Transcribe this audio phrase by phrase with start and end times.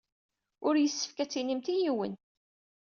[0.67, 2.13] Ur yessefk ad tinimt i yiwen.